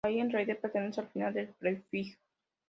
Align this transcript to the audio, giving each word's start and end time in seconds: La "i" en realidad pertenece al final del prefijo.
La 0.03 0.09
"i" 0.09 0.19
en 0.19 0.31
realidad 0.31 0.57
pertenece 0.59 0.99
al 0.99 1.09
final 1.09 1.31
del 1.31 1.49
prefijo. 1.53 2.17